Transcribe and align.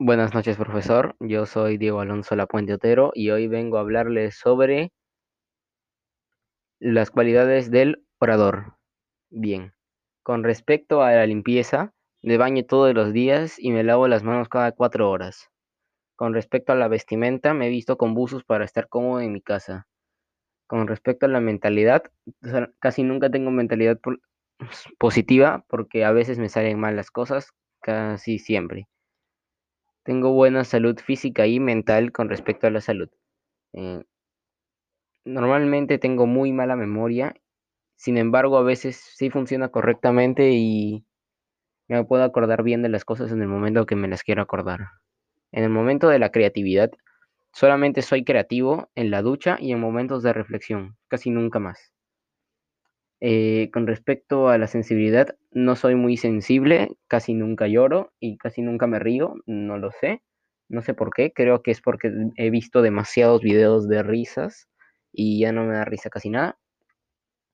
Buenas 0.00 0.32
noches, 0.32 0.56
profesor. 0.56 1.16
Yo 1.18 1.44
soy 1.44 1.76
Diego 1.76 1.98
Alonso 1.98 2.36
Lapuente 2.36 2.72
Otero 2.72 3.10
y 3.14 3.30
hoy 3.30 3.48
vengo 3.48 3.78
a 3.78 3.80
hablarles 3.80 4.36
sobre 4.38 4.92
las 6.78 7.10
cualidades 7.10 7.72
del 7.72 8.04
orador. 8.20 8.76
Bien, 9.28 9.72
con 10.22 10.44
respecto 10.44 11.02
a 11.02 11.10
la 11.10 11.26
limpieza, 11.26 11.94
me 12.22 12.36
baño 12.36 12.64
todos 12.64 12.94
los 12.94 13.12
días 13.12 13.58
y 13.58 13.72
me 13.72 13.82
lavo 13.82 14.06
las 14.06 14.22
manos 14.22 14.48
cada 14.48 14.70
cuatro 14.70 15.10
horas. 15.10 15.48
Con 16.14 16.32
respecto 16.32 16.72
a 16.72 16.76
la 16.76 16.86
vestimenta, 16.86 17.52
me 17.52 17.66
he 17.66 17.70
visto 17.70 17.98
con 17.98 18.14
buzos 18.14 18.44
para 18.44 18.64
estar 18.64 18.88
cómodo 18.88 19.20
en 19.20 19.32
mi 19.32 19.40
casa. 19.40 19.88
Con 20.68 20.86
respecto 20.86 21.26
a 21.26 21.28
la 21.28 21.40
mentalidad, 21.40 22.04
casi 22.78 23.02
nunca 23.02 23.30
tengo 23.30 23.50
mentalidad 23.50 23.98
positiva 25.00 25.64
porque 25.66 26.04
a 26.04 26.12
veces 26.12 26.38
me 26.38 26.48
salen 26.48 26.78
mal 26.78 26.94
las 26.94 27.10
cosas, 27.10 27.50
casi 27.80 28.38
siempre. 28.38 28.86
Tengo 30.08 30.32
buena 30.32 30.64
salud 30.64 30.98
física 30.98 31.46
y 31.46 31.60
mental 31.60 32.12
con 32.12 32.30
respecto 32.30 32.66
a 32.66 32.70
la 32.70 32.80
salud. 32.80 33.10
Eh, 33.74 34.04
normalmente 35.26 35.98
tengo 35.98 36.26
muy 36.26 36.50
mala 36.50 36.76
memoria, 36.76 37.34
sin 37.94 38.16
embargo 38.16 38.56
a 38.56 38.62
veces 38.62 38.96
sí 38.96 39.28
funciona 39.28 39.68
correctamente 39.68 40.52
y 40.52 41.04
me 41.88 42.02
puedo 42.04 42.24
acordar 42.24 42.62
bien 42.62 42.80
de 42.80 42.88
las 42.88 43.04
cosas 43.04 43.32
en 43.32 43.42
el 43.42 43.48
momento 43.48 43.84
que 43.84 43.96
me 43.96 44.08
las 44.08 44.22
quiero 44.22 44.40
acordar. 44.40 44.80
En 45.52 45.62
el 45.62 45.68
momento 45.68 46.08
de 46.08 46.18
la 46.18 46.30
creatividad, 46.30 46.90
solamente 47.52 48.00
soy 48.00 48.24
creativo 48.24 48.88
en 48.94 49.10
la 49.10 49.20
ducha 49.20 49.58
y 49.60 49.72
en 49.72 49.80
momentos 49.80 50.22
de 50.22 50.32
reflexión, 50.32 50.96
casi 51.08 51.28
nunca 51.28 51.58
más. 51.58 51.92
Eh, 53.20 53.68
con 53.74 53.86
respecto 53.86 54.48
a 54.48 54.56
la 54.56 54.68
sensibilidad, 54.68 55.36
no 55.58 55.76
soy 55.76 55.94
muy 55.96 56.16
sensible, 56.16 56.96
casi 57.08 57.34
nunca 57.34 57.66
lloro 57.66 58.12
y 58.20 58.38
casi 58.38 58.62
nunca 58.62 58.86
me 58.86 58.98
río, 58.98 59.34
no 59.46 59.78
lo 59.78 59.90
sé, 59.90 60.22
no 60.68 60.82
sé 60.82 60.94
por 60.94 61.12
qué, 61.12 61.32
creo 61.32 61.62
que 61.62 61.72
es 61.72 61.80
porque 61.80 62.12
he 62.36 62.50
visto 62.50 62.82
demasiados 62.82 63.42
videos 63.42 63.88
de 63.88 64.02
risas 64.02 64.68
y 65.12 65.40
ya 65.40 65.52
no 65.52 65.64
me 65.64 65.74
da 65.74 65.84
risa 65.84 66.10
casi 66.10 66.30
nada. 66.30 66.58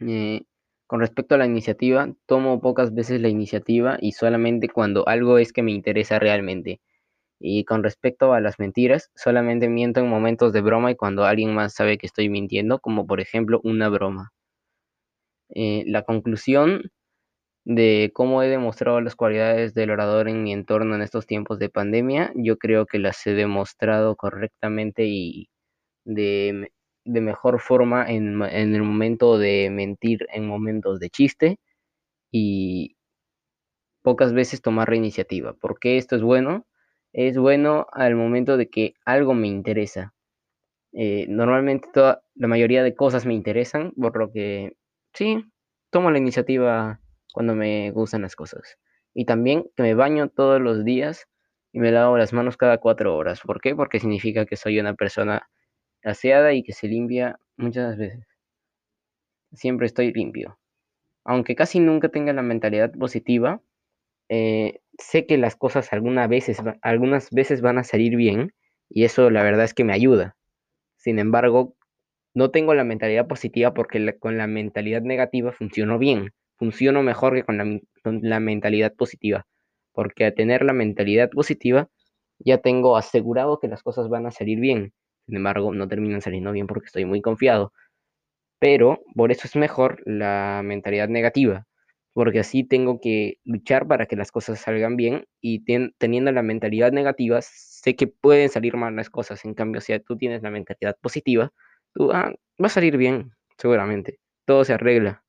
Eh, 0.00 0.42
con 0.86 1.00
respecto 1.00 1.34
a 1.34 1.38
la 1.38 1.46
iniciativa, 1.46 2.12
tomo 2.26 2.60
pocas 2.60 2.92
veces 2.92 3.20
la 3.20 3.28
iniciativa 3.28 3.98
y 4.00 4.12
solamente 4.12 4.68
cuando 4.68 5.06
algo 5.08 5.38
es 5.38 5.52
que 5.52 5.62
me 5.62 5.72
interesa 5.72 6.18
realmente. 6.18 6.80
Y 7.40 7.64
con 7.64 7.82
respecto 7.84 8.34
a 8.34 8.40
las 8.40 8.58
mentiras, 8.58 9.10
solamente 9.14 9.68
miento 9.68 10.00
en 10.00 10.08
momentos 10.08 10.52
de 10.52 10.60
broma 10.60 10.90
y 10.90 10.96
cuando 10.96 11.24
alguien 11.24 11.54
más 11.54 11.74
sabe 11.74 11.98
que 11.98 12.06
estoy 12.06 12.28
mintiendo, 12.28 12.80
como 12.80 13.06
por 13.06 13.20
ejemplo 13.20 13.60
una 13.64 13.88
broma. 13.88 14.32
Eh, 15.50 15.84
la 15.86 16.02
conclusión 16.02 16.90
de 17.64 18.10
cómo 18.14 18.42
he 18.42 18.48
demostrado 18.48 19.00
las 19.00 19.16
cualidades 19.16 19.74
del 19.74 19.90
orador 19.90 20.28
en 20.28 20.42
mi 20.42 20.52
entorno 20.52 20.94
en 20.94 21.02
estos 21.02 21.26
tiempos 21.26 21.58
de 21.58 21.70
pandemia, 21.70 22.32
yo 22.34 22.58
creo 22.58 22.86
que 22.86 22.98
las 22.98 23.24
he 23.26 23.34
demostrado 23.34 24.16
correctamente 24.16 25.04
y 25.06 25.48
de, 26.04 26.70
mejor 27.04 27.60
forma 27.60 28.10
en, 28.10 28.42
el 28.42 28.82
momento 28.82 29.38
de 29.38 29.70
mentir, 29.70 30.26
en 30.32 30.46
momentos 30.46 31.00
de 31.00 31.10
chiste 31.10 31.58
y 32.32 32.96
pocas 34.02 34.32
veces 34.32 34.62
tomar 34.62 34.88
la 34.90 34.96
iniciativa. 34.96 35.54
¿Por 35.54 35.78
qué 35.78 35.96
esto 35.98 36.16
es 36.16 36.22
bueno? 36.22 36.66
Es 37.12 37.38
bueno 37.38 37.86
al 37.92 38.16
momento 38.16 38.56
de 38.56 38.68
que 38.70 38.94
algo 39.04 39.34
me 39.34 39.48
interesa. 39.48 40.14
Eh, 40.92 41.26
normalmente 41.28 41.88
toda, 41.92 42.22
la 42.34 42.48
mayoría 42.48 42.82
de 42.82 42.94
cosas 42.96 43.26
me 43.26 43.34
interesan, 43.34 43.92
por 43.92 44.16
lo 44.18 44.32
que 44.32 44.74
sí, 45.14 45.44
tomo 45.90 46.10
la 46.10 46.18
iniciativa 46.18 47.01
cuando 47.32 47.54
me 47.54 47.90
gustan 47.90 48.22
las 48.22 48.36
cosas. 48.36 48.78
Y 49.14 49.24
también 49.24 49.64
que 49.76 49.82
me 49.82 49.94
baño 49.94 50.28
todos 50.28 50.60
los 50.60 50.84
días 50.84 51.26
y 51.72 51.80
me 51.80 51.90
lavo 51.92 52.18
las 52.18 52.32
manos 52.32 52.56
cada 52.56 52.78
cuatro 52.78 53.16
horas. 53.16 53.40
¿Por 53.40 53.60
qué? 53.60 53.74
Porque 53.74 54.00
significa 54.00 54.46
que 54.46 54.56
soy 54.56 54.78
una 54.78 54.94
persona 54.94 55.48
aseada 56.04 56.52
y 56.52 56.62
que 56.62 56.72
se 56.72 56.88
limpia 56.88 57.38
muchas 57.56 57.96
veces. 57.96 58.26
Siempre 59.52 59.86
estoy 59.86 60.12
limpio. 60.12 60.58
Aunque 61.24 61.54
casi 61.54 61.80
nunca 61.80 62.08
tenga 62.08 62.32
la 62.32 62.42
mentalidad 62.42 62.92
positiva, 62.92 63.62
eh, 64.28 64.80
sé 64.98 65.26
que 65.26 65.38
las 65.38 65.56
cosas 65.56 65.92
algunas 65.92 66.28
veces, 66.28 66.58
algunas 66.82 67.30
veces 67.30 67.60
van 67.60 67.78
a 67.78 67.84
salir 67.84 68.16
bien 68.16 68.54
y 68.88 69.04
eso 69.04 69.30
la 69.30 69.42
verdad 69.42 69.64
es 69.64 69.74
que 69.74 69.84
me 69.84 69.92
ayuda. 69.92 70.36
Sin 70.96 71.18
embargo, 71.18 71.76
no 72.34 72.50
tengo 72.50 72.74
la 72.74 72.84
mentalidad 72.84 73.26
positiva 73.26 73.74
porque 73.74 74.18
con 74.18 74.38
la 74.38 74.46
mentalidad 74.46 75.02
negativa 75.02 75.52
funciono 75.52 75.98
bien, 75.98 76.32
funciono 76.62 77.02
mejor 77.02 77.34
que 77.34 77.42
con 77.44 77.80
la, 78.22 78.40
mentalidad 78.40 78.94
positiva, 78.94 79.46
porque 79.92 80.26
al 80.26 80.34
tener 80.34 80.64
la 80.64 80.72
mentalidad 80.72 81.28
positiva 81.30 81.88
ya 82.38 82.58
tengo 82.58 82.96
asegurado 82.96 83.58
que 83.58 83.68
las 83.68 83.82
cosas 83.82 84.08
van 84.08 84.26
a 84.26 84.30
salir 84.30 84.60
bien, 84.60 84.92
sin 85.26 85.36
embargo 85.36 85.74
no 85.74 85.88
terminan 85.88 86.20
saliendo 86.22 86.52
bien 86.52 86.68
porque 86.68 86.86
estoy 86.86 87.04
muy 87.04 87.20
confiado, 87.20 87.72
pero 88.60 89.02
por 89.16 89.32
eso 89.32 89.48
es 89.48 89.56
mejor 89.56 90.02
la 90.06 90.62
mentalidad 90.64 91.08
negativa, 91.08 91.66
porque 92.12 92.40
así 92.40 92.64
tengo 92.64 93.00
que 93.00 93.38
luchar 93.44 93.88
para 93.88 94.06
que 94.06 94.16
las 94.16 94.30
cosas 94.30 94.60
salgan 94.60 94.96
bien 94.96 95.26
y 95.40 95.64
teniendo 95.98 96.30
la 96.30 96.42
mentalidad 96.42 96.92
negativa 96.92 97.40
sé 97.42 97.96
que 97.96 98.06
pueden 98.06 98.50
salir 98.50 98.76
mal 98.76 98.94
las 98.94 99.10
cosas, 99.10 99.44
en 99.44 99.54
cambio 99.54 99.80
si 99.80 99.98
tú 100.00 100.16
tienes 100.16 100.42
la 100.42 100.50
mentalidad 100.50 100.96
positiva, 101.00 101.52
Ah, 102.12 102.32
va 102.62 102.66
a 102.66 102.68
salir 102.70 102.96
bien, 102.96 103.32
seguramente. 103.58 104.18
Todo 104.46 104.64
se 104.64 104.72
arregla. 104.74 105.24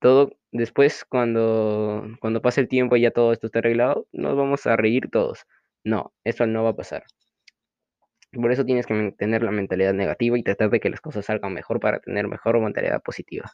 Todo, 0.00 0.32
después, 0.54 1.04
cuando, 1.04 2.06
cuando 2.20 2.40
pase 2.40 2.62
el 2.62 2.68
tiempo 2.68 2.96
y 2.96 3.02
ya 3.02 3.10
todo 3.10 3.32
esto 3.32 3.48
está 3.48 3.58
arreglado, 3.58 4.06
nos 4.12 4.36
vamos 4.36 4.66
a 4.66 4.76
reír 4.76 5.10
todos. 5.10 5.46
No, 5.84 6.14
eso 6.24 6.46
no 6.46 6.64
va 6.64 6.70
a 6.70 6.76
pasar. 6.76 7.04
Por 8.32 8.50
eso 8.52 8.64
tienes 8.64 8.86
que 8.86 8.94
mantener 8.94 9.42
la 9.42 9.50
mentalidad 9.50 9.92
negativa 9.92 10.38
y 10.38 10.42
tratar 10.42 10.70
de 10.70 10.80
que 10.80 10.90
las 10.90 11.00
cosas 11.00 11.26
salgan 11.26 11.52
mejor 11.52 11.80
para 11.80 12.00
tener 12.00 12.28
mejor 12.28 12.58
mentalidad 12.60 13.02
positiva. 13.02 13.52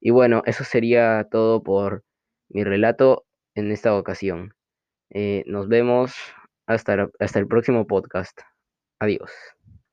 Y 0.00 0.10
bueno, 0.10 0.42
eso 0.46 0.64
sería 0.64 1.26
todo 1.30 1.62
por 1.62 2.04
mi 2.48 2.64
relato 2.64 3.26
en 3.54 3.70
esta 3.72 3.96
ocasión. 3.96 4.54
Eh, 5.10 5.44
nos 5.46 5.68
vemos 5.68 6.14
hasta, 6.66 7.08
hasta 7.20 7.38
el 7.38 7.48
próximo 7.48 7.86
podcast. 7.86 8.40
Adiós. 9.00 9.55